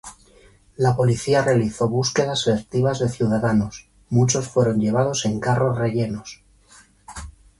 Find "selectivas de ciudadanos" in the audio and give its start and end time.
2.41-3.87